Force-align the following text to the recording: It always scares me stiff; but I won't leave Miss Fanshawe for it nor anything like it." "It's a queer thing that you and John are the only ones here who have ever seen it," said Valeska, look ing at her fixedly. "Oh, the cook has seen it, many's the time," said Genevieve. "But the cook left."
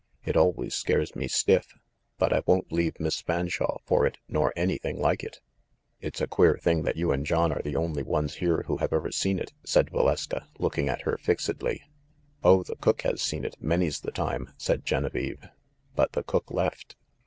It 0.25 0.35
always 0.35 0.73
scares 0.73 1.15
me 1.15 1.27
stiff; 1.27 1.75
but 2.17 2.33
I 2.33 2.41
won't 2.47 2.71
leave 2.71 2.99
Miss 2.99 3.21
Fanshawe 3.21 3.77
for 3.85 4.03
it 4.07 4.17
nor 4.27 4.51
anything 4.55 4.99
like 4.99 5.23
it." 5.23 5.41
"It's 5.99 6.19
a 6.19 6.25
queer 6.27 6.57
thing 6.57 6.81
that 6.85 6.95
you 6.97 7.11
and 7.11 7.23
John 7.23 7.51
are 7.51 7.61
the 7.61 7.75
only 7.75 8.01
ones 8.01 8.37
here 8.37 8.63
who 8.65 8.77
have 8.77 8.93
ever 8.93 9.11
seen 9.11 9.37
it," 9.37 9.53
said 9.63 9.91
Valeska, 9.91 10.47
look 10.57 10.79
ing 10.79 10.89
at 10.89 11.01
her 11.01 11.19
fixedly. 11.19 11.83
"Oh, 12.43 12.63
the 12.63 12.77
cook 12.77 13.03
has 13.03 13.21
seen 13.21 13.45
it, 13.45 13.61
many's 13.61 13.99
the 13.99 14.09
time," 14.09 14.49
said 14.57 14.85
Genevieve. 14.87 15.47
"But 15.95 16.13
the 16.13 16.23
cook 16.23 16.49
left." 16.49 16.95